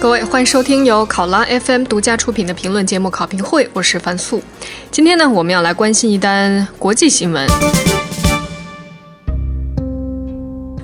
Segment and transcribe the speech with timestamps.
[0.00, 4.42] 各位，欢迎收听由考拉 FM 独家出品的评论节目《考评会》，我是樊素。
[4.90, 7.46] 今天呢，我们要来关心一单国际新闻，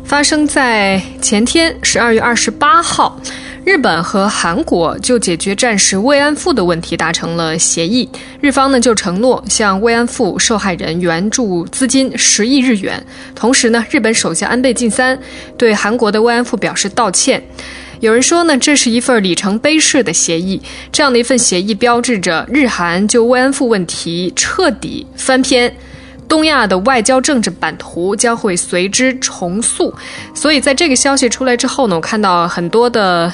[0.04, 3.18] 发生在前天十二月二十八号。
[3.64, 8.07] 日本和韩国就解决战时慰安妇的问题达成了协议，
[8.43, 13.03] 日方呢就承诺向慰安妇受害人援助资金十亿日元。
[13.35, 15.19] 同时呢，日本首相安倍晋三
[15.57, 17.43] 对韩国的慰安妇表示道歉。
[18.06, 25.77] 有人说呢，这是一份里程碑式的协议，这样的一份协议标志着日韩就慰安妇问题彻底翻篇，
[26.29, 29.92] 东亚的外交政治版图将会随之重塑。
[30.32, 33.32] 所以在这个消息出来之后呢，我看到很多的。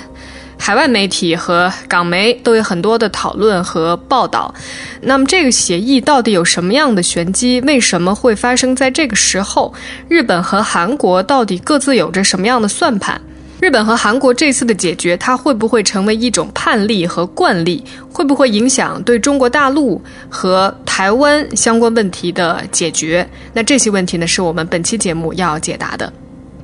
[0.59, 4.55] 海外媒体和港媒都有很多的讨论和报道。
[5.01, 7.61] 那么，这个协议到底有什么样的玄机？
[7.63, 9.75] 为什么会发生在这个时候？
[10.07, 13.21] 日本和韩国到底各自有着什么样的算盘？
[13.63, 17.81] 日本和韩国这次的解决，它会不会成为一种判例和惯例？
[18.13, 23.25] 会不会影响对中国大陆和台湾相关问题的解决？
[23.53, 26.13] 那这些问题呢，是我们本期节目要解答的。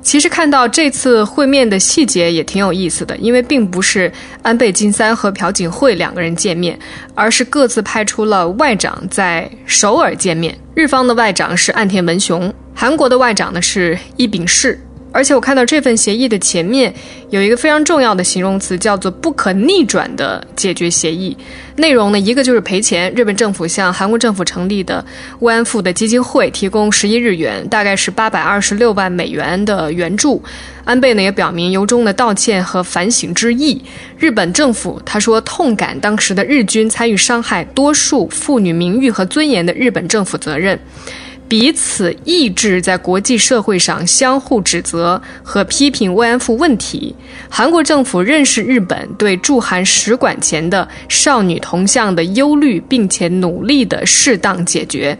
[0.01, 6.77] 其实看到这次会面的细节也挺有意思的，因为并不是安倍晋三和朴槿惠两个人见面，
[7.15, 10.53] 而是各自派出了外长在首尔见面。
[10.75, 14.77] 日方的外长是岸田文雄，韩国的外长呢是伊秉世。
[15.11, 16.93] 而且我看到这份协议的前面
[17.29, 21.35] 有一个非常重要的形容词，叫做“不可逆转的解决协议”。
[21.77, 25.03] 内容呢，一个就是赔钱，日本政府向韩国政府成立的
[25.39, 30.43] 慰安妇的基金会提供十亿日元，大概是八百二十六万美元的援助。
[30.85, 33.81] 安倍呢也表明由衷的道歉和反省之意。
[34.17, 40.77] 日本政府他说痛感当时的日军参与伤害多数妇女名誉和尊严的日本政府责任。
[41.49, 47.13] 彼此抑制在国际社会上相互指责和批评慰安妇问题。
[47.49, 55.17] 韩国政府认识日本对驻韩使馆前的少女铜像的忧虑，并且努力的适当解决。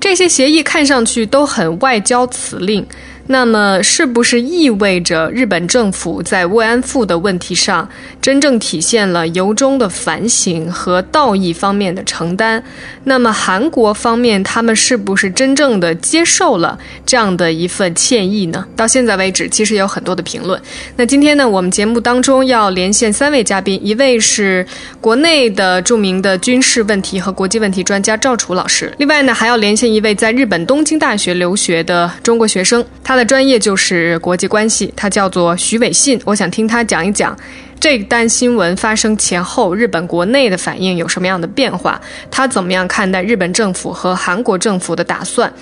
[0.00, 2.84] 这些协议看上去都很外交辞令。
[3.30, 7.86] 那么，是不是意味着日本政府在慰安妇的问题上
[8.22, 12.62] 真正体现了由衷的反省和道义方面的承担？
[13.04, 18.64] 那么，韩国方面他们是不是真正的接受了这样的一份歉意呢？
[18.74, 20.58] 到现在为止，其实有很多的评论。
[20.96, 24.66] 那今天呢，我们节目当中要连线三位嘉宾，一位是
[25.02, 33.17] 国内的著名的军事问题和国际问题专家赵楚老师，另外呢，还要连线一位在日本东京大学留学的中国学生，他。
[33.18, 36.20] 的专业就是国际关系，他叫做徐伟信。
[36.24, 37.36] 我想听他讲一讲
[37.80, 42.00] 这单新闻发生前后，日本国内的反应有什么样的变化？
[42.30, 45.52] 他怎么样看待日本政府和韩国政府的打算？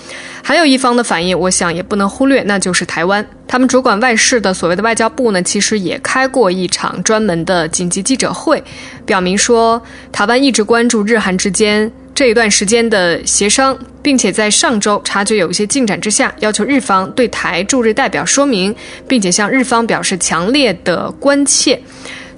[0.42, 3.26] 还有一方的反应，我想也不能忽略，那就是台湾。
[3.48, 8.62] 他们主管外事的所谓的外交部呢，其实也开过一场专门的紧急记者会，
[9.06, 11.90] 表明说台湾一直关注日韩之间。
[12.16, 18.74] 这一段时间的协商，并且在上周察觉有一些进展之下，要求日方对台驻日代表说明，
[19.06, 21.78] 并且向日方表示强烈的关切。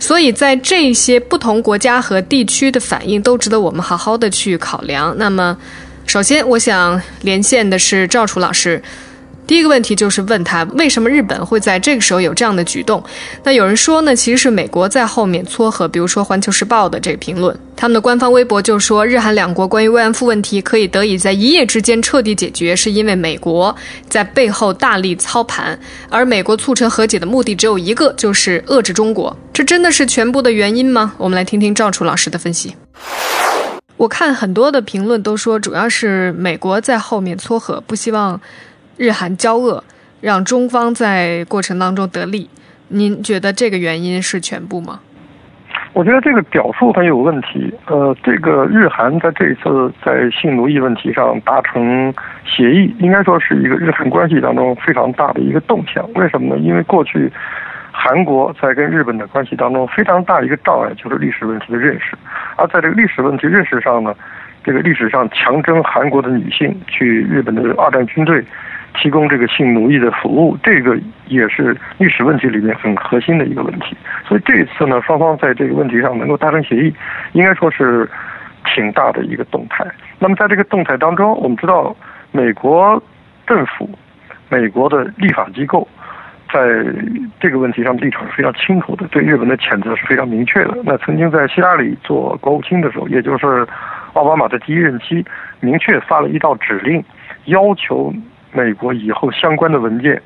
[0.00, 5.14] 所以在这些不同国家和地区的反应，都值得我们好好的去考量。
[5.16, 5.56] 那么，
[6.06, 8.82] 首先我想连线的是赵楚老师。
[9.48, 13.02] 第一个问题就是问他为什么日本会在这个时候有这样的举动？
[13.42, 15.88] 那有人说呢，其实是美国在后面撮合。
[15.88, 23.74] 比如说《环球时报》的这个评论，他们的官方微博就说，日韩两国关于慰安妇问题可以得以在一夜之间彻底解决，是因为美国
[24.10, 29.34] 在背后大力操盘，而美国促成和解的目的只有一个，就是遏制中国。
[29.54, 31.14] 这真的是全部的原因吗？
[31.16, 32.74] 我们来听听赵楚老师的分析。
[33.96, 38.38] 我看很多的评论都说，主要是美国在后面撮合，不希望。
[38.98, 39.82] 日韩交恶，
[40.20, 42.50] 让中方在过程当中得利，
[42.88, 44.98] 您觉得这个原因是全部吗？
[45.92, 47.72] 我觉得这个表述很有问题。
[47.86, 52.12] 呃，这个日韩在这一次在性奴役问题上达成
[52.44, 56.04] 协议，应该说是一个日韩关系当中非常大的一个动向。
[56.14, 56.58] 为什么呢？
[56.60, 57.32] 因为过去
[57.92, 62.16] 韩国在跟日本的关系当中非常大的一个障碍就是历史问题的认识，
[62.56, 64.12] 而在这个历史问题认识上呢，
[64.64, 68.44] 这个历史上强征韩国的女性去日本的二战军队。
[68.94, 73.96] 提供这个性奴役的服务，这个也是历史问题里面很核心的一个问题。
[74.26, 76.92] 所以这一次呢，双方在这个问题上能够达成协议，
[77.32, 78.08] 应该说是
[78.64, 79.86] 挺大的一个动态。
[80.18, 81.94] 那么在这个动态当中，我们知道
[82.32, 83.00] 美国
[83.46, 83.88] 政府、
[84.48, 85.86] 美国的立法机构
[86.52, 86.60] 在
[87.38, 90.76] 这个问题上立场是非常清楚的，对日本的谴责是非常明确的。
[90.82, 93.64] 那曾经在希拉里做国务卿的时候，也就是
[94.14, 95.24] 奥巴马的第一任期，
[95.60, 97.04] 明确发了一道指令，
[97.44, 98.12] 要求。
[98.52, 100.20] 美国以后相关的文件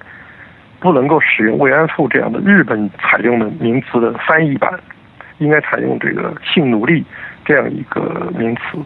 [0.80, 4.78] 不能够使用慰安妇这样的日本采用的名词的翻译版，
[5.38, 7.04] 应该采用这个性奴隶
[7.44, 8.78] 这样一个名词。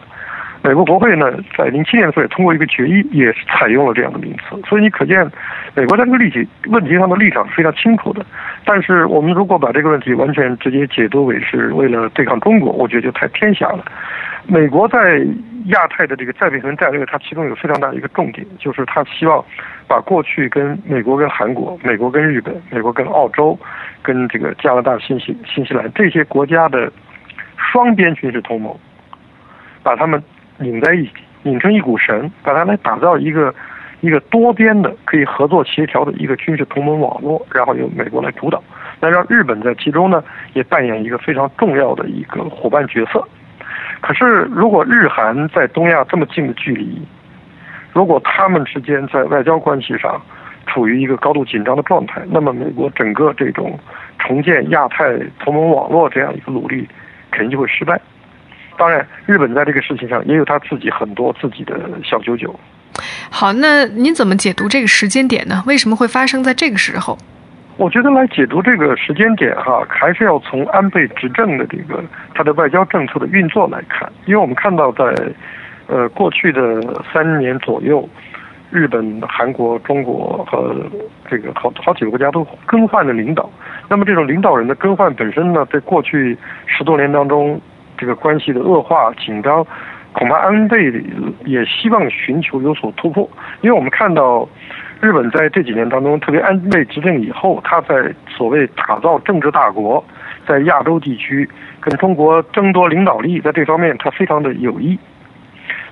[0.67, 4.61] 美国国会呢，在零七年的时候也通过一个决议，也是采用了这样的名词。
[4.67, 5.25] 所以你可见，
[5.73, 8.25] 美国在这个立体问题上的立场是非常清楚的。
[8.65, 13.85] 但是我们如果把这个问题完全直接解读为是为了对抗中国，我觉得就太偏狭了。
[14.45, 15.25] 美国在
[15.67, 19.41] 亚太的这个再平衡战略，它其中有非常大的一个重点，就是它希望
[19.87, 23.57] 把过去跟美国、跟韩国、美国跟日本、美国跟澳洲、
[24.01, 26.91] 跟这个加拿大、新西新西兰这些国家的
[27.55, 28.77] 双边军事同盟，
[29.81, 30.21] 把他们。
[30.59, 31.13] 拧在一起，
[31.43, 33.53] 拧成一股绳，把它来打造一个
[34.01, 38.63] 一个多边的可以合作协调的一个军事同盟网络，然后由美国来主导，
[38.99, 40.23] 那让日本在其中呢
[40.53, 43.27] 也扮演一个非常重要的一个伙伴角色。
[44.01, 47.01] 可是，如果日韩在东亚这么近的距离，
[47.93, 50.21] 如果他们之间在外交关系上
[50.67, 53.79] 处于一个高度紧张的状态，那么美国整个这种
[54.19, 56.87] 重建亚太同盟网络这样一个努力，
[57.31, 57.99] 肯定就会失败。
[58.77, 62.53] 当然，日本在这个事情上也有他自己很多自己的小九九。
[63.29, 65.63] 好，那您怎么解读这个时间点呢？
[65.65, 67.17] 为什么会发生在这个时候？
[67.75, 72.03] 我觉得来解读这个时间点哈，还是要从安倍执政的这个
[72.33, 74.11] 他的外交政策的运作来看。
[74.25, 75.03] 因为我们看到在
[75.87, 76.81] 呃过去的
[77.13, 78.07] 三年左右，
[78.71, 80.75] 日本、韩国、中国和
[81.29, 83.49] 这个好好几个国家都更换了领导。
[83.89, 87.59] 那么这种领导人的更换本身呢，在过去十多年当中。
[87.97, 89.65] 这个关系的恶化紧张，
[90.13, 90.91] 恐怕安倍
[91.45, 93.29] 也希望寻求有所突破。
[93.61, 94.47] 因为我们看到，
[95.01, 100.03] 日本在这几年当中，特别安倍执政以后，他在所谓打造政治大国，
[100.47, 101.47] 在亚洲地区
[101.79, 104.97] 跟中国争夺领导力，在这方面他非常的有意。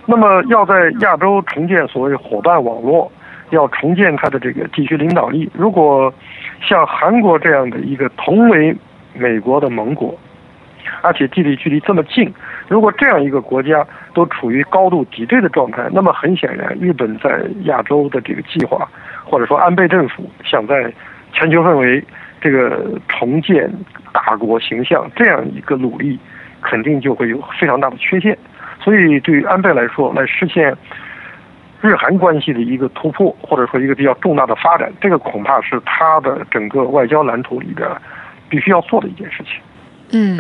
[0.06, 3.12] 那么要在亚洲重建所谓伙伴网络，
[3.50, 5.50] 要重建他的这个地区领导力。
[5.54, 6.14] 如果
[6.62, 8.76] 像韩国这样的一个同为
[9.14, 10.18] 美国的盟国，
[11.02, 12.34] 而且地理距离这么近，
[12.68, 18.88] 如果这样一个国家都处于高度敌对的状态，那么很显然，日本在亚洲的这个计划，
[19.24, 20.92] 或者说安倍政府想在
[21.34, 22.04] 全球范围
[22.40, 23.72] 这个重建
[24.14, 26.20] 大国形象这样一个努力，
[26.62, 28.38] 肯定就会有非常大的缺陷。
[28.82, 30.76] 所以，对于安倍来说，来实现
[31.82, 37.88] 日韩关系的一个突破，或者说一个比较重大的发展，这个恐怕是他的整个外交蓝图里边
[38.50, 39.62] 必须要做的一件事情。
[40.12, 40.38] 嗯，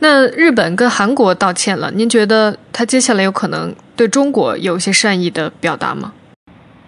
[0.00, 6.12] 那日本跟韩国道歉了，您觉得他接下来有可能对中国有一些善意的表达吗？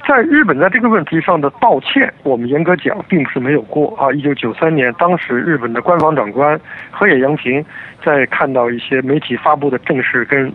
[0.06, 4.10] 在日本在这个问题上的道歉，我们严格讲并不是没有过啊。
[4.10, 6.58] 一九九三年，当时日本的官方长官
[6.90, 7.62] 河野洋平
[8.02, 10.50] 在看到一些媒体发布的正式跟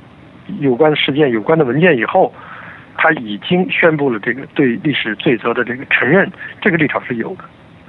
[0.60, 2.34] 有关事件有关的文件以后，
[2.98, 7.44] 他已经宣布了这个对历史罪责的这个承认，这个立场是有的。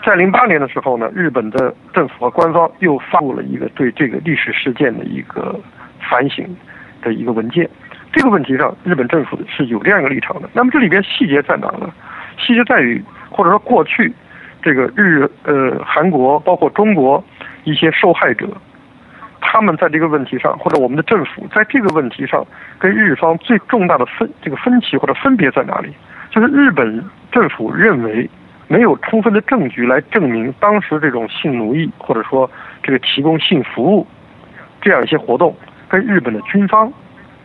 [0.05, 5.59] 在零八年的时候呢，日本的政府和官方又发布了一个对这个历史事件的一个
[6.11, 6.47] 反省
[7.01, 7.69] 的一个文件。
[8.13, 10.51] 这个问题上，日本政府是有这样一个立场的。
[10.53, 11.91] 那么这里边细节在哪呢？
[12.37, 14.13] 细节在于，或者说过去
[14.61, 17.25] 这个日呃韩国包括中国
[17.65, 18.47] 一些受害者，
[19.41, 22.47] 他们在这个问题上，或者我们的政府在这个问题上
[22.79, 25.91] 跟日方最重大的分这个分歧或者分别在哪里？
[26.31, 27.03] 就是日本
[27.33, 28.29] 政府认为。
[28.67, 32.51] 没有充分的证据来证明当时这种性奴役或者说
[32.83, 34.07] 这个提供性服务
[34.81, 35.55] 这样一些活动
[35.89, 36.93] 跟日本的军方、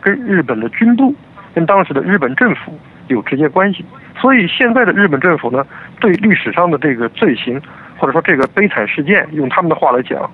[0.00, 1.14] 跟日本的军部、
[1.54, 3.84] 跟当时的日本政府有直接关系。
[4.18, 5.64] 所以现在的日本政府呢，
[6.00, 7.60] 对历史上的这个罪行
[7.96, 10.30] 或者说这个悲惨事件，用他们的话来讲，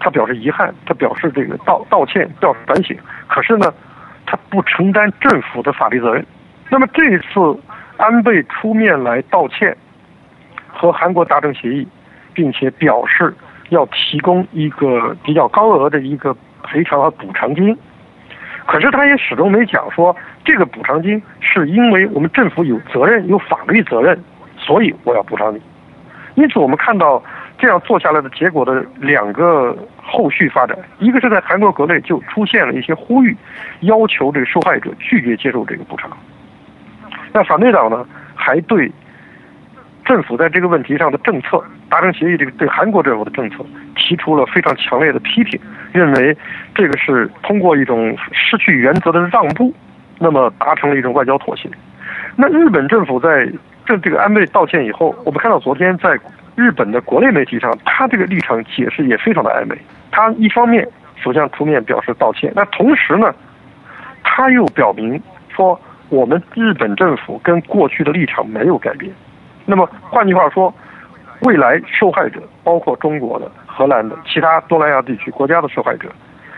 [0.00, 2.96] 他表示遗憾，他表示这个道道歉，表示反省。
[3.28, 3.72] 可是呢，
[4.26, 6.24] 他不承担政府的法律责任。
[6.70, 7.60] 那么这一次
[7.98, 9.76] 安倍出面来道歉。
[10.84, 11.86] 和韩国达成协议，
[12.34, 13.34] 并且表示
[13.70, 17.76] 要提供一个比较高额的一个赔偿和补偿金，
[18.66, 20.14] 可是他也始终没讲说
[20.44, 24.22] 这个补偿金是因为我们政府有责任、有法律责任，
[24.58, 25.60] 所以我要补偿你。
[26.34, 27.22] 因此，我们看到
[27.56, 33.34] 这样做下来的结果的两个后续发展，一个是在韩国国内就出现了一些呼吁，
[33.80, 36.10] 要求这个受害者拒绝接受这个补偿。
[37.32, 38.90] 那反对党呢，还对。
[40.04, 43.64] 政府在这个问题上的政策达成协议，这个对韩国政府的政策
[43.96, 45.58] 提出了非常强烈的批评，
[45.92, 46.36] 认为
[46.74, 49.72] 这个是通过一种失去原则的让步，
[50.18, 51.68] 那么达成了一种外交妥协。
[52.36, 53.50] 那日本政府在
[53.86, 56.18] 这这个安倍道歉以后，我们看到昨天在
[56.54, 59.76] 日本的国内媒体上，他这个立场解释也非常的暧昧。
[60.10, 63.34] 他一方面首相出面表示道歉，那同时呢，
[64.22, 65.80] 他又表明说
[66.10, 69.10] 我们日本政府跟过去的立场没有改变。
[69.66, 70.72] 那么换句话说，
[71.40, 76.08] 未来受害者包括中国的、荷兰的、其他东南亚地区国家的受害者，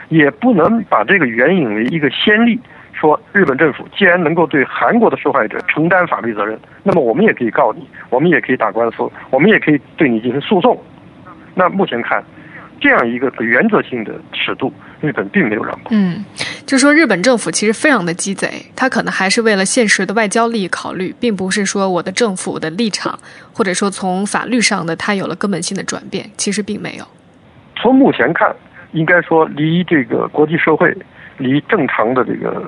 [0.08, 2.60] 也不能把这个援引为一个先例，
[2.92, 10.80] 说日本政府既然能够对韩国的受害者承担法律责任，那么我们也可以告你，我们也可以打官司，我们也可以对你进行诉讼。
[11.54, 12.22] 那目前看，
[12.80, 15.88] 这样一个原则性的尺度，日本并没有让步。
[15.90, 16.24] 嗯，
[16.66, 23.16] 就说日本政府其实非常的鸡贼，他可能还是为了现实的外交利益考虑，并不是说我的政府的立场，
[23.52, 27.04] 或者说从法律上的他有了根本性的转变，其实并没有。
[27.76, 28.52] 从目前看，
[28.90, 30.92] 应该说离这个国际社会，
[31.38, 32.60] 离正常的这个，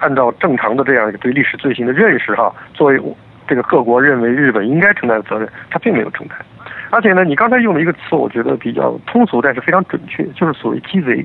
[0.00, 3.00] 按照正常的这样一个对历史罪行的认识哈，作为
[3.48, 6.36] 这个各国认为日本应该承担的责任，他并没有承担。
[6.90, 11.24] 而且呢，你刚才用了一个词，我觉得比较通俗，但是非常准确，就是所谓鸡贼。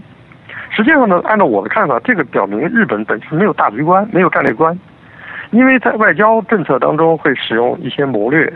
[0.70, 4.78] 实际上呢，按照我的看法，这个表明日本本身没有大局观，没有战略观，
[5.52, 8.52] 因为在外交政策当中会使用一些谋略，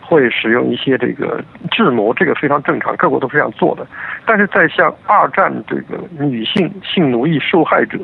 [0.00, 3.86] 会使用一些这个智谋，这个非常正常，各国都是这样做的。
[4.26, 7.98] 但是在像二战这个女性性奴役受害者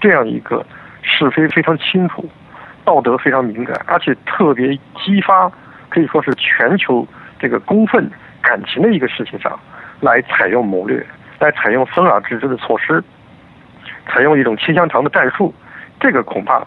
[0.00, 0.64] 这样一个
[1.02, 2.28] 是非非常清楚、
[2.84, 5.50] 道德非常敏感，而且特别激发，
[5.88, 7.06] 可以说是全球。
[7.38, 8.10] 这个公愤
[8.40, 9.60] 感情的一个事情上，
[10.00, 11.04] 来采用谋略，
[11.38, 13.02] 来采用分而治之的措施，
[14.06, 15.54] 采用一种切香肠的战术，
[16.00, 16.64] 这个恐怕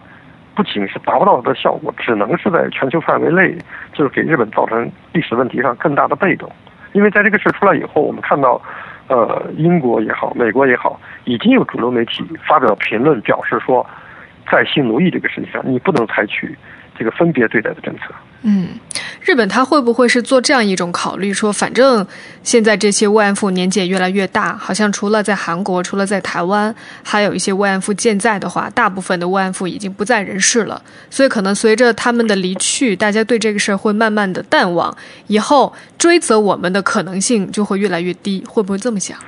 [0.54, 3.56] 不仅是达不到的效果，只能是在全球范围内，
[3.92, 6.50] 就是给日本造成历史问题上更大的被动。
[6.92, 8.60] 因为在这个事出来以后，我们看到，
[9.08, 13.86] 呃，英国也好，美国也好，已经有主流媒体发表评论，表示说，
[14.50, 16.56] 在性奴役这个事情上，你不能采取
[17.00, 18.02] 这个分别对待的政策。
[18.42, 18.68] 嗯。
[19.22, 22.06] 日本他会不会是做这样一种考虑，说反正
[22.42, 39.18] 现在这些慰安妇年纪也越来越大，好像除了在韩国，除了在台湾，还有一些慰安妇健在的话，大部分的慰安妇已经不在人世了，所以可能随着他们的离去，大家对这个事儿会慢慢的淡忘，以后追责我们的可能性就会越来越低，会不会这么想？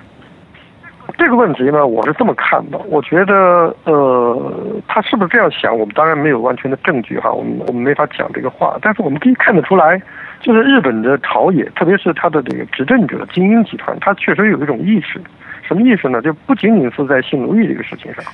[1.19, 2.79] 这个问题呢，我是这么看的。
[2.89, 4.53] 我觉得，呃，
[4.89, 5.77] 他是不是这样想？
[5.77, 8.77] 我们当然没有完全的证据哈，我们我们没法讲这个话。
[8.83, 10.01] 但是我们可以看得出来，
[10.41, 15.21] 就是日本的朝野，特别是他的这个执政者精英集团，他确实有一种意识。
[15.63, 16.21] 什么意思呢？
[16.21, 18.25] 就不仅仅是在性奴役这个事情上，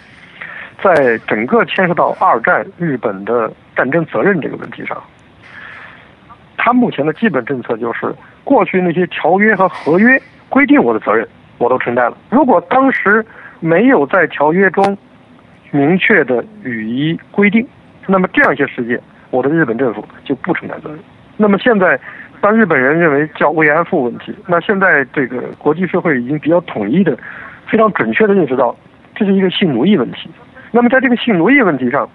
[0.83, 4.97] 在整个牵涉到二战日本的战争责任这个问题上，
[6.57, 11.29] 他目前的基本政策就是，过去那些条约和合约规定我的责任。
[11.59, 12.17] 我都承担了。
[12.31, 13.25] 如果当时
[13.61, 14.97] 没有在条约中
[15.71, 17.67] 明确的予以规定，
[18.07, 19.01] 那么这样一些事件，
[19.31, 20.99] 我的日本政府就不承担责任。
[21.37, 21.99] 那么现在，
[22.41, 27.17] 当日本人认为叫慰安妇问题，那现在这个国际社会已经比较统一的、
[27.67, 28.75] 非常准确的认识到，
[29.15, 30.31] 这是一个性奴役问题。
[30.71, 32.09] 那么在这个性奴役问题上，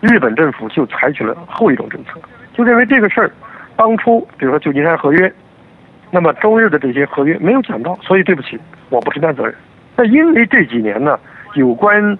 [0.00, 2.20] 日本政府就采取了后一种政策，
[2.52, 3.30] 就认为这个事儿
[3.76, 5.32] 当初，比如说旧金山合约。
[6.14, 9.54] 那么中日的这些合约没有讲到，所以对不起，我不承担责任。
[9.96, 11.18] 那因为这几年呢，
[11.54, 12.18] 有关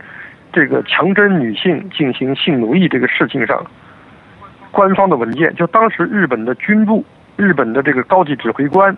[0.50, 3.62] 这个强征女性进行性奴役这个事情上，
[4.70, 7.04] 官方的文件，就当时日本的军部、
[7.36, 8.96] 日本的这个高级指挥官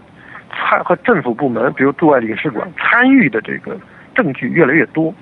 [0.53, 3.77] 参和政府部门，比如驻外领事馆参与的这个
[4.15, 5.13] 证据越来越多。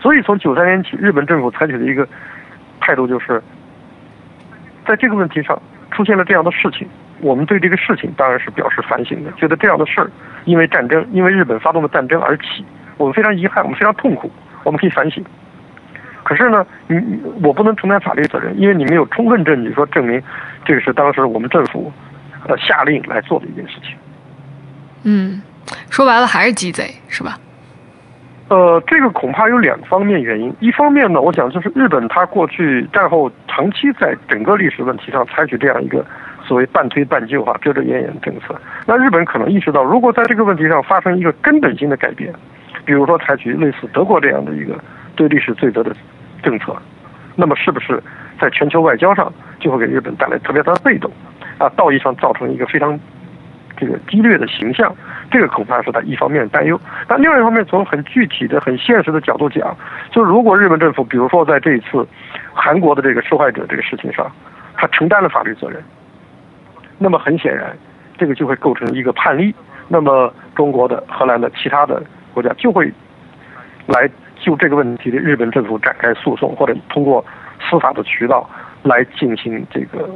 [0.00, 2.04] 所以从九三年起，日本政府采取的一个
[2.80, 3.40] 态度就是，
[4.84, 5.56] 在这个问题上
[5.92, 6.88] 出现了这样的事情。
[7.20, 10.10] 我们对这个事情当然是表示反省的，觉得这样的事儿，
[10.44, 12.64] 因为战争，因为日本发动的战争而起，
[12.96, 14.30] 我们非常遗憾，我们非常痛苦，
[14.64, 15.24] 我们可以反省。
[16.22, 17.00] 可是呢，你
[17.42, 20.22] 我不能承担法律责任，因为你没有充分证据说证明
[20.64, 21.92] 这个是当时我们政府
[22.46, 23.96] 呃下令来做的一件事情。
[25.04, 25.40] 嗯，
[25.88, 27.38] 说白了还是鸡贼，是吧？
[28.48, 30.54] 呃，这个恐怕有两方面原因。
[30.60, 36.04] 一方面呢，我想就是日本它过去战后长期在整个历史问题上采取这样一个。
[36.46, 38.54] 所谓半推半就哈，遮遮掩掩的政策，
[38.86, 42.32] 那日本可能意识到，如果在这个问题上发生一个根本性的改变，
[42.84, 44.78] 比如说采取类似德国这样的一个
[45.16, 45.94] 对历史罪责的
[46.42, 46.76] 政策，
[47.34, 48.00] 那么是不是
[48.40, 51.10] 在全球外交上就会给日本带来特别大的被动，
[51.58, 52.98] 啊，道义上造成一个非常
[53.76, 54.94] 这个激烈的形象？
[55.28, 56.80] 这个恐怕是他一方面担忧。
[57.08, 59.76] 但另外一方面，从很具体的、很现实的角度讲，
[60.12, 62.06] 就如果日本政府，比如说在这一次
[62.54, 64.30] 韩国的这个受害者这个事情上，
[64.76, 65.82] 他承担了法律责任。
[66.98, 67.76] 那么很显然，
[68.16, 69.54] 这个就会构成一个判例。
[69.88, 72.02] 那么中国的、荷兰的、其他的
[72.34, 72.92] 国家就会
[73.86, 77.24] 来就这个问题的日本政府展开诉讼，或者通过
[77.60, 78.48] 司法的渠道
[78.82, 80.10] 来进行这个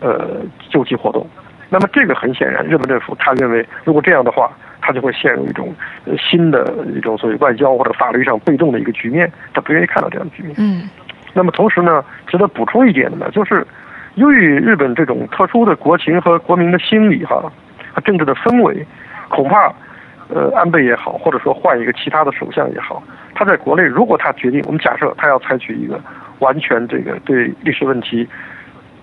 [0.00, 1.24] 呃救济活动。
[1.68, 5.72] 那么这个很显然，日本政府他认为，如果这样的话，他就会陷入一种
[6.18, 10.54] 新的一种所谓外交或者法律上被动的一个局面，他不愿意看到这样的局面。
[10.58, 10.88] 嗯。
[11.34, 13.66] 那么同时呢，值得补充一点的呢，就是。
[14.16, 17.52] 由于日本这种特殊的国情和国民的心理哈，
[17.92, 18.84] 和政治的氛围，
[19.28, 19.72] 恐怕，
[20.28, 23.02] 呃，安倍也好，或者说换一个其他的首相也好，
[23.34, 26.00] 他在国内如果他决定，我们假设他要采取一个
[26.38, 28.26] 完全这个对历史问题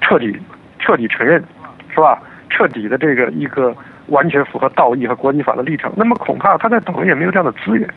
[0.01, 0.36] 彻底
[0.79, 1.43] 彻底承认，
[1.89, 2.20] 是吧？
[2.50, 3.75] 彻底的这个一个
[4.08, 7.88] 完全符合道义和国际法的立场，那么恐怕他在岛内也没有这样的资源，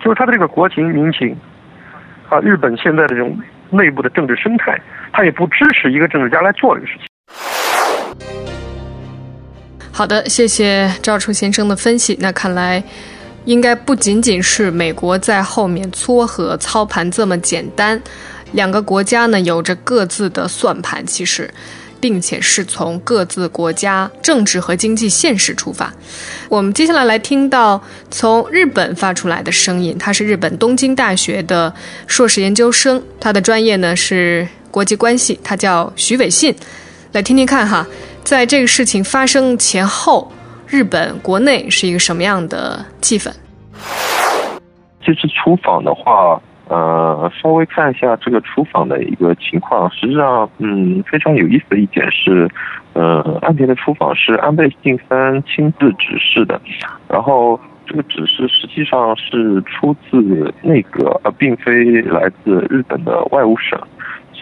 [0.00, 1.36] 就是他的这个国情民情，
[2.30, 3.38] 啊，日本现在的这种
[3.70, 4.78] 内部的政治生态，
[5.12, 7.06] 他也不支持一个政治家来做这个事情。
[9.92, 12.16] 好的，谢谢赵楚先生的分析。
[12.20, 12.82] 那看来，
[13.44, 18.00] 应该不仅仅是美国在后面撮合操盘这么简单，
[18.52, 21.52] 两个国家呢有着各自的算盘，其实。
[22.00, 25.94] 并且是从各自国家政治和经济现实出发。
[26.48, 31.72] 我们接下来来听到从日本发出来的声音，他是日本东京大学的
[32.08, 36.52] 硕士研究生，他的专业呢是国际关系，他叫徐伟信。
[37.12, 37.86] 来听听看哈，
[38.24, 40.32] 在这个事情发生前后，
[40.66, 43.30] 日本国内是一个什么样的气氛？
[45.00, 46.42] 这次出访的话。
[46.68, 49.90] 呃，稍微看一下这个出访的一个情况。
[49.90, 52.48] 实际上，嗯，非常有意思的一点是，
[52.94, 56.58] 呃，安田的出访是安倍晋三亲自指示的，
[57.08, 60.16] 然后这个指示实际上是出自
[60.62, 63.78] 内阁，而并非来自日本的外务省，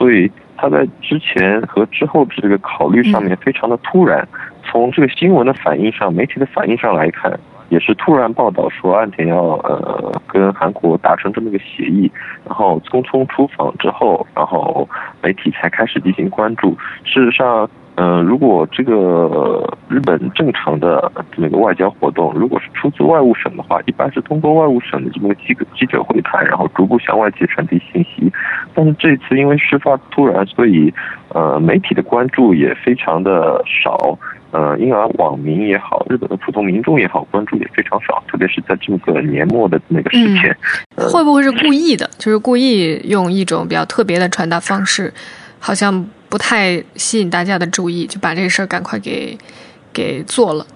[0.00, 4.26] 所以他在之前和之后的这个考虑上面非常的突然。
[4.64, 7.38] 从这个新闻的反应上，媒体的反应上来看。
[7.69, 12.11] 也是突然报道说岸田要呃跟韩国达成这么一个协议，
[12.45, 14.88] 然后匆匆出访之后，然后
[15.23, 16.76] 媒体才开始进行关注。
[17.04, 28.33] 事实上，嗯，如果这个日本正常的这么个外交活动，如果是出自外务省的话，一般是通过外务省的这么个记记者会谈，然后逐步向外界传递信息。
[28.73, 30.90] 但是这次因为事发突然，所以
[31.28, 34.19] 呃媒体的关注也非常的少。
[34.52, 40.56] 呃，因而网民也好，日本的普通民众也好，关注也非常少，特别是在这么个年末的那个时间，
[40.97, 42.10] 会不会是故意的？
[42.19, 45.15] 就是故意用一种比较特别的传达方式，
[45.60, 49.38] 好像不太吸引大家的注意，就把这个事儿赶快给
[49.92, 50.66] 给做了。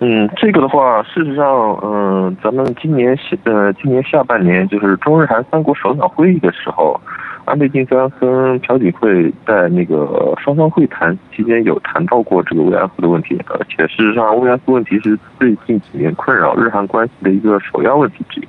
[0.00, 1.44] 嗯，这个的话，事实上，
[1.82, 7.00] 嗯，咱们今年下呃，今年下半年就是中日韩三国首脑会议的时候。
[7.48, 18.48] 安倍晋三跟朴槿惠在那个双方会谈期间有谈到过这个慰安妇的问题，而且事实上慰安妇问题是最近几年困扰日韩关系的一个首要问题之一。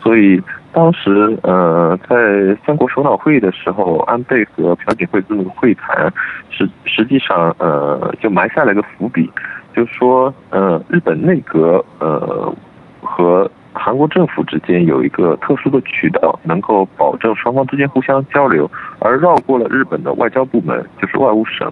[0.00, 0.40] 所以
[0.72, 6.12] 当时呃在三国首脑会议的时候，安倍和朴槿惠这么个会谈，
[6.50, 9.28] 实实际上呃就埋下了一个伏笔，
[9.74, 12.54] 就是说呃日本内阁呃
[13.02, 13.50] 和。
[13.72, 21.70] 韩国政府之间有一个特殊的渠道，能够保证双方之间互相交流，而绕过了日本的外交部门，就是外务省。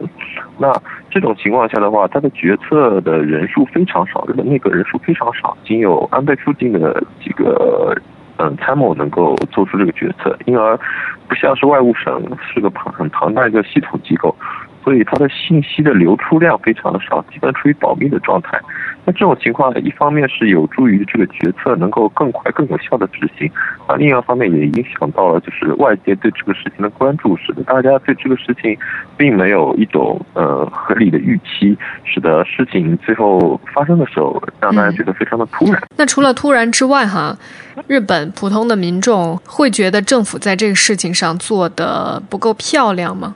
[0.59, 0.73] 那
[1.11, 7.97] 这种情况下的话，他的决策的人数非常少，日本内阁人数非常少，仅有安倍附近的几个
[8.37, 10.79] 嗯参谋能够做出这个决策，因而
[11.27, 14.35] 不像是外务省是个庞很庞大一个系统机构。
[14.89, 18.59] 所以它的信息的流出量非常的少，基本处于保密的状态。
[19.05, 23.51] 那这种情况呢，一方面是有助于这个决策能够更快、更有效的执行，
[23.87, 28.75] 啊，另一方面也影响到了就是外界对这个事情的关注，使得大家对这个事情
[29.19, 35.83] 并没有一种呃合理的预期，使得事情最后发生的时候让大家觉得非常的突然。
[35.99, 37.37] 那除了突然之外，哈，
[37.87, 43.35] 日本普通的民众会觉得政府在这个事情上做的不够漂亮吗？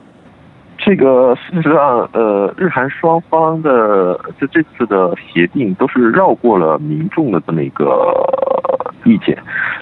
[0.85, 8.13] 这个事实上，呃，日韩双方的就这次的协定都是绕过了民众的这么一个
[9.05, 9.37] 意见，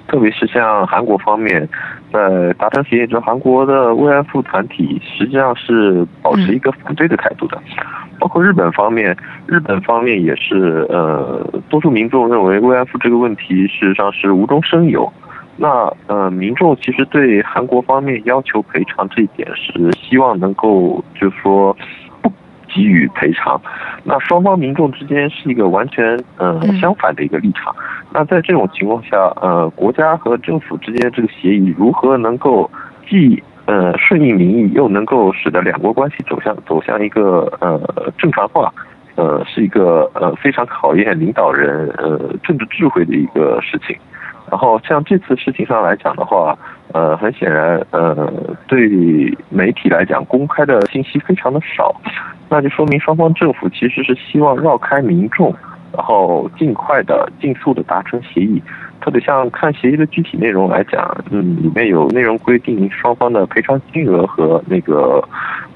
[0.07, 1.67] 特别是像韩国方面，
[2.13, 7.59] 在达成协议之后，韩国的慰安妇团体实际上是保持一个反对的态度的，
[8.19, 15.11] 包括日本方面，日本方面也是，呃，多数民众认为慰安妇这个问题事实上是无中生有。
[15.57, 21.75] 那呃，民众其实对韩国方面要求赔偿这一点是希望能够，就是说
[22.21, 22.31] 不
[22.67, 23.61] 给予赔偿。
[24.03, 27.75] 那双方民众之间是一个完全呃相反的一个立场。
[28.11, 32.69] 那在这种情况下，呃，国家和政府之间这个协议如何能够
[33.07, 38.73] 既呃顺应民意，又能够使得两国关系走向走向一个呃正常化，
[39.15, 43.95] 呃，是一个呃非常考验领导人呃政治智慧的一个事情。
[44.51, 46.57] 然后像这次事情上来讲的话，
[46.91, 48.29] 呃，很显然，呃，
[48.67, 48.89] 对
[49.49, 51.95] 媒体来讲，公开的信息非常的少，
[52.49, 55.55] 那就说明双方政府其实是希望绕开民众，
[55.93, 58.61] 然后尽快的、尽速的达成协议。
[58.99, 65.23] 特别像看协议的具体内容来讲，嗯，里面有内容规定双方的赔偿金额和那个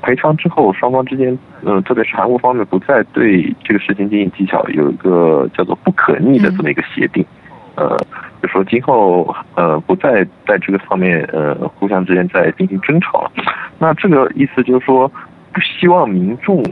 [0.01, 7.25] 赔偿之后双方之间，嗯，特别是韩国方面不再对这个事情进行技巧，有一个叫做不可逆的这么一个协定，
[7.73, 7.97] 呃，
[8.45, 13.31] 就说今后呃不再在这个方面呃互相之间再进行争吵了。
[13.79, 15.07] 那这个意思就是说，
[15.51, 16.63] 不希望民众。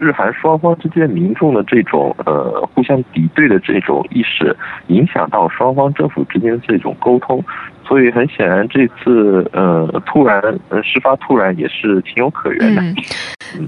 [0.00, 4.54] 日韩双方之间民众的这种呃互相敌对的这种意识，
[4.88, 7.42] 影响到双方政府之间的这种沟通，
[7.86, 12.82] 所以很显然这次呃突然呃事发突然也是情有可原的。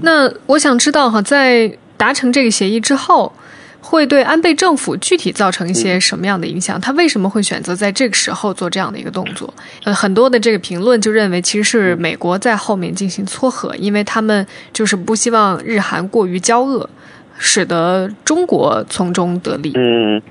[0.01, 3.31] 那我想知道哈，在达成这个协议之后。
[3.79, 6.79] 会对安倍政府具体造成一些什么样的影响？
[6.81, 9.53] 他为什么会选择在这个时候做这样的一个动作？
[9.85, 16.89] 呃，很多的这个评论就认为，其实是美国在后面进行撮合，因为他们就是不希望日韩过于交恶，
[17.37, 19.71] 使得中国从中得利。
[19.75, 20.21] 嗯，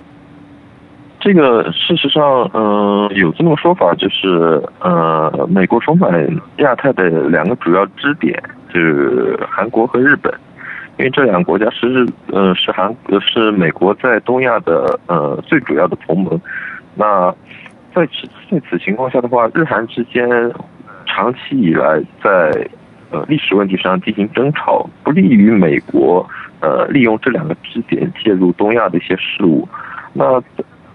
[1.21, 6.13] 这个事实上，嗯，有这么说法，就是呃，美国重返
[6.59, 8.43] 亚太的两个主要支点
[8.75, 10.33] 就是韩国和日本。
[10.99, 16.41] 因为这两个国家是日，呃，是韩，是美国在东亚的呃最主要的同盟。
[16.95, 17.31] 那
[17.95, 20.27] 在此在此情况下的话，日韩之间
[21.05, 22.67] 长期以来在
[23.11, 26.27] 呃历史问题上进行争吵，不利于美国
[26.61, 29.69] 呃利用这两个支点介入东亚的一些事务。
[30.15, 30.43] 那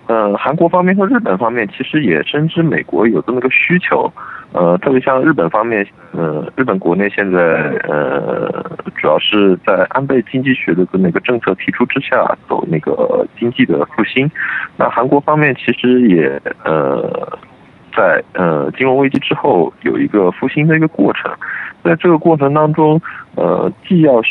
[0.08, 4.12] 呃韩国方面和日本方面其实也深知美国有这么个需求。
[4.54, 7.40] 呃，特别像日本方面，呃，日本国内现在
[7.88, 8.52] 呃，
[8.96, 14.30] 主要是在安倍经济学的那个政策提出之下，走那个经济的复兴。
[14.76, 17.40] 那韩国方面其实也呃，
[17.96, 21.32] 在呃金融危机之后有一个复兴的一个过程，
[21.84, 23.02] 在这个过程当中，
[23.36, 24.22] 呃，既要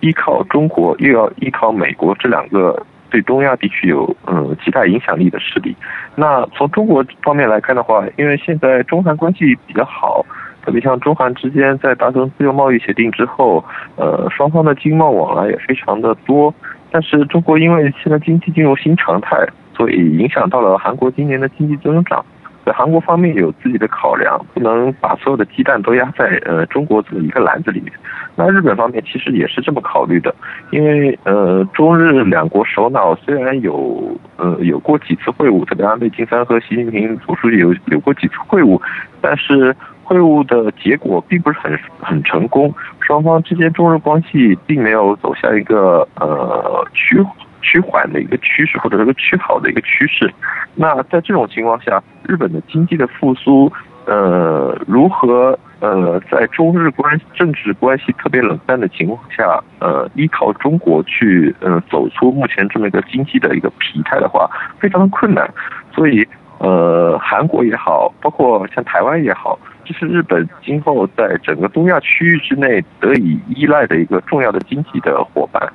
[0.00, 2.82] 依靠中国，又要依靠美国这两个。
[3.10, 5.74] 对东亚地区有嗯极大影响力的势力，
[6.14, 10.24] 那从中国方面来看的话，因为现在中韩关系比较好，
[10.64, 13.64] 特别像中韩之间在达成自由贸易协定之后，
[13.96, 16.52] 呃，双方的经贸往来也非常的多。
[16.90, 19.36] 但是中国因为现在经济进入新常态，
[19.74, 22.24] 所以影响到了韩国今年的经济增长。
[22.66, 27.92] 在韩国方面有自己的考量，不能把所有的鸡蛋都压在呃中国这么一个篮子里面。
[28.34, 30.34] 那日本方面其实也是这么考虑的，
[30.70, 38.82] 因为呃中日两国首脑虽然有呃有过几次会晤，特别安倍晋三和习近平总书记有有过几次会晤，
[39.20, 47.24] 但是会晤的结果并不是很很成功，双方之间中日关系并没有走向一个呃趋
[47.62, 50.28] 趋缓的一个趋势，或者是个趋好的一个趋势。
[50.78, 53.72] 那在这种情况下，日本的经济的复苏，
[54.04, 65.50] 呃，如何呃，在中日关政治关系特别冷淡的情况下，呃，依靠中国去呃走出目前这么一个经济的一个疲态的话，非常的困难。
[65.94, 75.66] 所以，呃，韩国也好，包括像台湾也好，这是日本今后在整个东亚区域之内得以依赖的一个重要的经济的伙伴。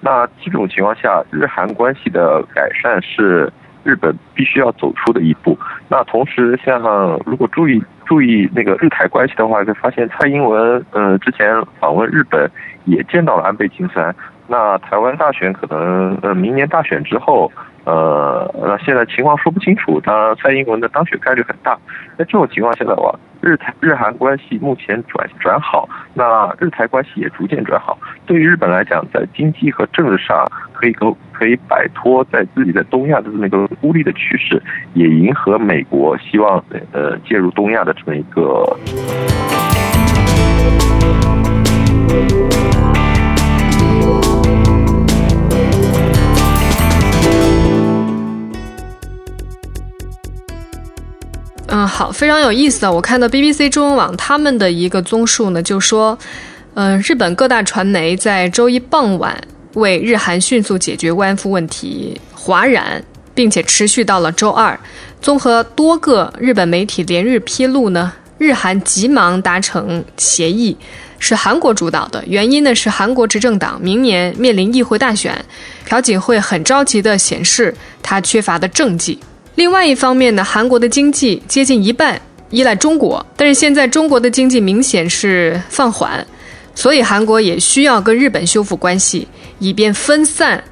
[0.00, 3.52] 那这种情况下，日韩关系的改善是。
[3.86, 5.56] 日本必须要走出的一步。
[5.88, 6.82] 那同时，像
[7.24, 12.50] 如果注意注意那个日台关系的话，就发现蔡英文嗯之前访问日本
[12.84, 14.14] 也见到了安倍晋三。
[14.48, 17.50] 那台湾大选可能呃明年大选之后。
[17.86, 21.78] 呃，那现在情况说不清楚，当然蔡英文的当选概率很大。
[22.16, 23.14] 那这种情况下的话，
[23.46, 27.96] 日台日韩关系目前转转好，那日台关系也逐渐转好。
[28.26, 34.60] 对于日本来讲，在经济和政治上可以够可以摆脱在自己在东亚的这么一个孤立的趋势，
[34.94, 38.76] 也迎合美国希望呃介入东亚的这么一个。
[51.96, 52.92] 好，非常有意思啊！
[52.92, 56.18] 我看到 BBC 中文网他们的一个综述呢，就说，
[56.74, 59.34] 嗯，日本各大传媒在周一傍晚
[59.72, 63.02] 为日韩迅速解决慰安妇问题哗然，
[63.34, 64.78] 并且持续到了周二。
[65.22, 70.76] 综合多个日本媒体连日披露呢，日韩急忙达成协议，
[71.18, 72.22] 是韩国主导的。
[72.26, 75.42] 原因呢是韩国执政党明年面临议会大选，
[75.86, 79.18] 朴槿惠很着急地显示他缺乏的政绩。
[79.56, 86.24] 另外一方面呢，韩国的经济接近一半依赖中国，但是现在中国的经济明显是放缓，
[86.74, 89.26] 所以韩国也需要跟日本修复关系，
[89.58, 90.62] 以便分散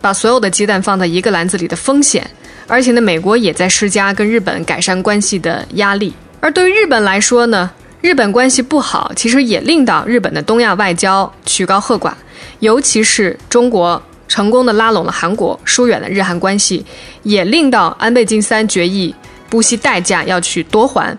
[0.00, 2.28] 把所有的鸡蛋放在一个篮子里的风险。
[2.66, 6.12] 而且呢，美国也在施加跟日本改善关系的压力。
[6.40, 12.12] 而对于日本来说呢，日本关系不好，其实也令到日本的东亚外交曲高和寡，
[12.58, 14.02] 尤其是中国。
[14.32, 16.82] 成功的拉拢了韩国，疏远了日韩关系，
[17.22, 19.14] 也令到安倍晋三决议
[19.50, 21.14] 不惜代价要去夺还。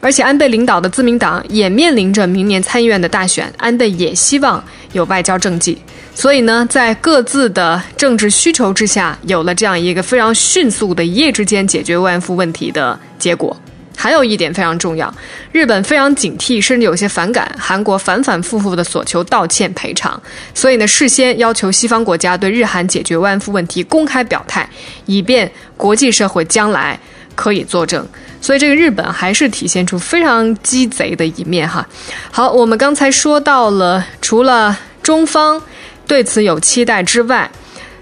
[0.00, 5.78] 而且安倍领导的自民党也面临着明年参议院的大选，安倍也希望有外交政绩。
[6.14, 13.56] 所以呢，在各自的政治需求之下，有了这样一个非常迅速的一夜之间解决慰安妇问题的结果。
[14.00, 15.12] 还有一点非常重要，
[15.50, 20.22] 日本非常警惕，甚至有些反感韩国反反复复的索求道歉赔偿，
[20.54, 24.70] 所以呢，事先要求西方国家对日韩解决慰安妇问题公开表态，
[25.06, 26.96] 以便国际社会将来
[27.34, 28.06] 可以作证。
[28.40, 31.84] 所以这个日本还是体现出非常鸡贼的一面哈。
[32.30, 35.60] 好，我们刚才说到了，除了中方
[36.06, 37.50] 对此有期待之外。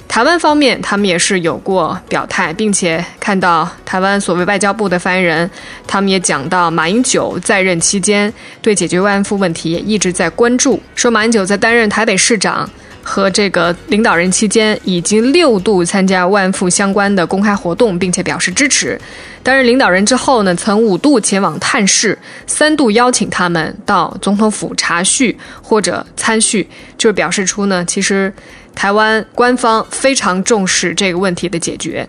[0.08, 5.50] 台湾方面，他们也是有过表态，并且看到台湾所谓外交部的发言人，
[5.86, 12.68] 他们也讲到马英九在任期间对解决慰安妇问题也一直在关注，说马英九在担任台北市长
[13.02, 18.98] 和这个领导人期间，已经六度参加慰安妇相关的公开活动，并且表示支持。
[19.42, 26.66] 担任领导人之后呢，曾五度前往探视，三度邀请他们到总统府查叙或者参叙，
[26.96, 28.32] 就是表示出呢，其实。
[28.76, 32.08] 台湾官方非常重视这个问题的解决，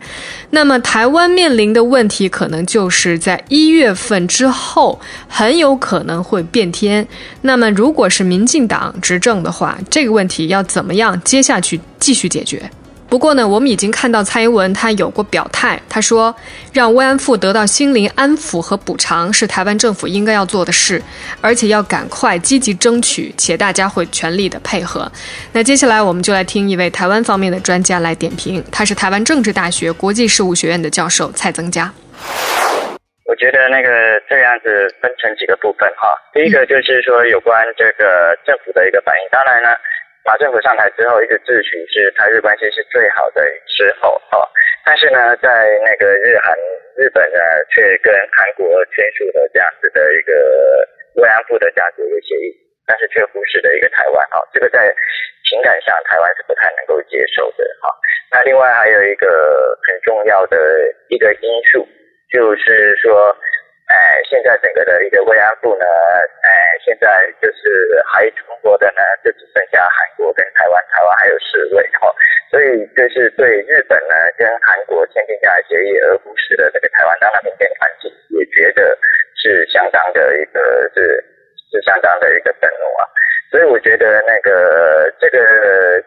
[0.51, 7.07] 那么台湾面临的问题可能就是在一月份之后很有可能会变天。
[7.41, 12.69] 那么如果是民进党执政的话，这个问题要怎么样接下去继续解决？
[13.09, 16.35] 不过呢，我们已经看到蔡英文他有过表态，他说
[16.73, 21.01] 让慰安妇得到心灵安抚和补偿是台湾政府应该要做的事，
[21.39, 25.09] 而且要赶快积极争取，且大家会全力的配合。
[25.53, 31.89] 那接下来我们就来听一位台湾方面的专家来点评，他是台湾政治大学国际事务学院的教授蔡增加。
[33.23, 39.69] 我觉得那个这样子分成几个部分哈，第一个就是说有关这个政府的一个反应，当然呢。
[40.27, 44.43] 马政府上台之后，一直自诩是台日关系是最好的时候哦，
[44.83, 46.51] 但是呢，在那个日韩
[46.97, 47.39] 日本呢，
[47.71, 50.35] 却跟韩国签署了这样子的一个
[51.15, 52.51] 慰安妇的这样子一个协议，
[52.85, 54.93] 但是却忽视了一个台湾哦，这个在
[55.47, 57.87] 情感上台湾是不太能够接受的哈。
[58.29, 60.57] 那另外还有一个很重要的
[61.07, 61.87] 一个因素，
[62.33, 63.33] 就是说。
[63.87, 65.85] 哎，现在整个的一个慰安妇呢，
[66.43, 67.07] 哎，现在
[67.41, 72.13] 就是还存活的呢，就只剩下韩国跟台湾，台湾还有四位哈，
[72.51, 78.97] 所以就是对日本呢跟韩国签订下来协议而忽视了这个台湾，当然民间团体也觉得
[79.35, 81.23] 是相当的一个是
[81.71, 83.07] 是相当的一个愤怒啊，
[83.49, 85.39] 所以我觉得那个这个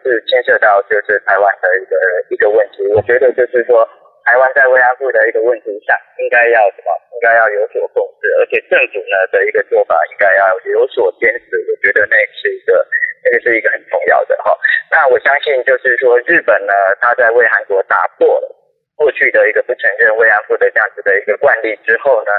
[0.03, 1.97] 是牵涉到就是台湾的一个
[2.29, 3.89] 一个问题，我觉得就是说。
[4.23, 6.89] 台湾在慰安妇的一个问题上，应该要什么？
[7.13, 11.57] 应该要有所控制，而且政府呢的一个做法应该要有所坚持。
[11.69, 12.87] 我觉得那是一个，
[13.23, 14.57] 那个是一个很重要的哈。
[14.89, 18.55] 那我相信就是说，日本呢，他在为韩国打破了
[18.95, 22.31] 过去的一个不承认慰安妇的这样子的一个惯例之后呢，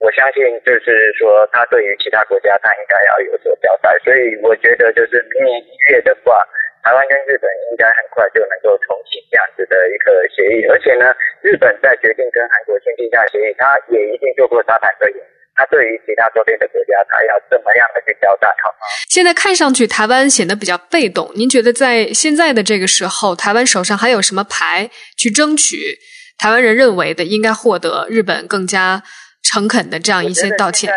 [0.00, 3.96] 我相信就是说，他对于其他国家，他应该要有所交代。
[4.04, 6.46] 所以我觉得就是明年一月的话。
[6.86, 11.10] 台湾跟日本应该很快就能够重启这样子的一个协议，而且呢，
[11.42, 15.18] 日本在决定跟韩国签订下协议，他也一定做过沙盘推演，
[15.56, 18.46] 他对于其他周边的国家，他要怎么样的去交代？
[18.62, 18.86] 好吗？
[19.10, 25.98] 现在看上去台湾显得比较被动，您觉得在现在的这个时候，台湾手上还有什么牌去争取
[26.38, 29.02] 台湾人认为的应该获得日本更加
[29.42, 30.86] 诚恳的这样一些道歉？
[30.86, 30.94] 现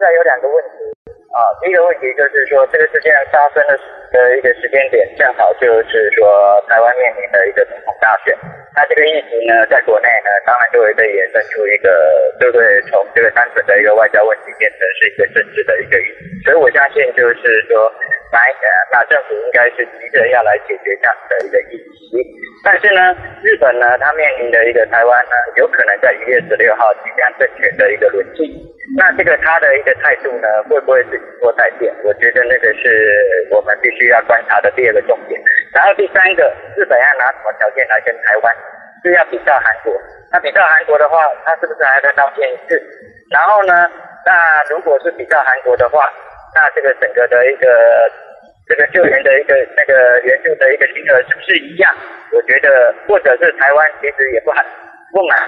[0.00, 0.57] 在有两个问题。
[1.38, 3.78] 啊，第一个问题就是说，这个事件发生的
[4.10, 6.26] 的一个时间点，正好就是说
[6.66, 8.34] 台湾面临的一个总统大选。
[8.74, 11.94] 那这个议题呢，在国内呢，当然就会被衍生出一个，
[12.40, 12.82] 对不对？
[12.90, 16.42] 从这个单纯的一个外交问题，变成是一个政治的一个议题。
[16.42, 17.86] 所以我相信，就是说，
[18.32, 18.42] 来，
[18.90, 22.18] 那政府应该是急着要来解决这样的一个议题。
[22.64, 28.74] 但是呢，日本呢，它面临的一个台湾呢，有可能在一月十六号即将政权的一个轮替。
[28.96, 31.92] 那这个他的一个态度呢，会不会是有所改变？
[32.04, 35.40] 我觉得那个是我们必须要观察的第二个重点。
[35.74, 38.54] 然后第三个，日本要拿什么条件来跟台湾？
[39.04, 39.92] 是要比较韩国？
[40.32, 42.80] 那比较韩国的话，他是不是还在道歉一次？
[43.30, 43.90] 然后呢，
[44.24, 46.08] 那如果是比较韩国的话，
[46.54, 48.10] 那这个整个的一个
[48.66, 51.94] 这个救援的一个那个援助的一个金额是不是一样？
[52.32, 54.64] 我觉得，或者是台湾其实也不很
[55.12, 55.38] 不满。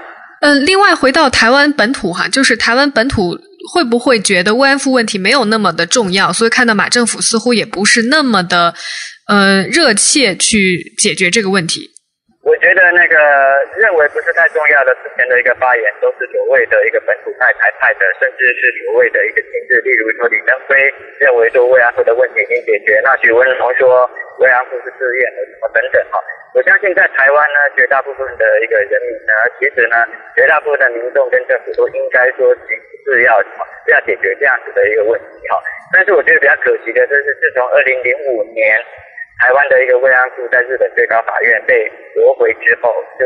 [0.41, 3.37] 嗯，另外回到台湾本土哈，就是台湾本土
[3.73, 6.33] 会不会觉得慰安妇问题没有那么的重要？
[6.33, 8.73] 所以看到马政府似乎也不是那么的
[9.27, 11.91] 呃热切去解决这个问题。
[12.41, 13.15] 我觉得那个
[13.77, 20.73] 认为不是太重要的之前的一个发言，都是所谓的一个本土派、台派的，甚至是所谓的一个亲自，例如说李登辉
[21.19, 26.17] 认为说慰安妇的问题已经解决，那许文龙说慰安妇是自愿的，什么等等哈。
[26.55, 30.03] 我相信在台湾呢，绝大部分的一个人民呢，其实呢，
[30.35, 32.49] 绝大部分的民众跟政府都应该说
[33.05, 35.61] 是要什么，是要解决这样子的一个问题哈。
[35.93, 38.81] 但是我觉得比较可惜的就是，自从二零零五年。
[39.41, 43.25] 台湾的一个慰安妇在日本最高法院被驳回之后，就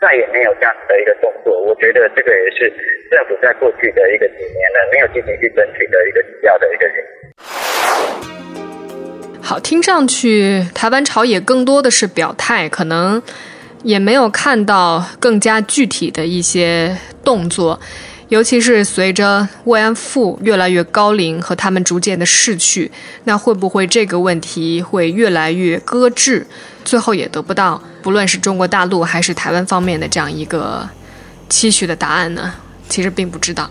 [0.00, 1.60] 再也没有这样子的一个动作。
[1.60, 2.72] 我觉得这个也是
[3.10, 7.02] 政府在过去的一个几年呢，没有进行去争取的一个主要的一个原因。
[9.42, 13.20] 好，听上去台湾朝野更多的是表态，可能
[13.82, 17.80] 也没有看到更加具体的一些动作。
[18.30, 22.90] 尤其是随着慰安妇越来越高龄和他们逐渐的逝去，
[23.24, 26.46] 那会不会这个问题会越来越搁置，
[26.84, 30.88] 最后也得不到不论是中国大陆还是台湾方面的这样一个
[31.48, 32.54] 期许的答案呢？
[32.88, 33.68] 其实并不知道。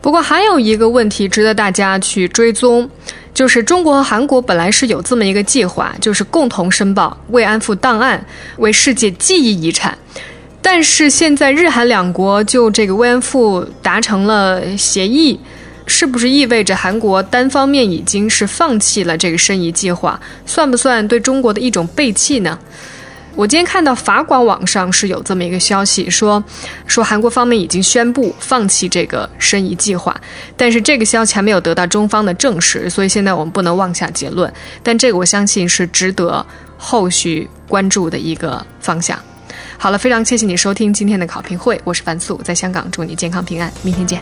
[0.00, 2.90] 不过还有一个问题值得大家去追踪，
[3.32, 9.96] 就是中国和韩国本来是有这么一个计划，就是共同申报慰安妇档案为世界记忆遗产。
[10.70, 15.40] 但是现在日韩两国就这个慰安妇达成了协议，
[15.86, 20.20] 是不是意味着韩国单方面已经是放弃了这个申遗计划？
[20.44, 22.58] 算不算对中国的一种背弃呢？
[23.34, 26.44] 我今天看到法广网上是有这么一个消息，说
[26.86, 30.14] 说韩国方面已经宣布放弃这个申遗计划，
[30.54, 34.52] 但是这个消息还没有得到中方的证实，所以现在我们不能妄下结论。
[34.82, 36.44] 但这个我相信是值得
[36.76, 39.18] 后续关注的一个方向。
[39.80, 44.20] 好了，非常谢谢你收听今天的考评会，我是樊素，在香港祝你健康平安，明天见。